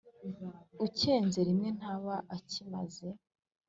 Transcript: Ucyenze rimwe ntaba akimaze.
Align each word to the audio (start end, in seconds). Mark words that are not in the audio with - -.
Ucyenze 0.85 1.39
rimwe 1.47 1.69
ntaba 1.77 2.15
akimaze. 2.35 3.07